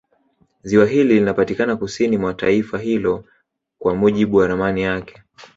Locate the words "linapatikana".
1.13-1.75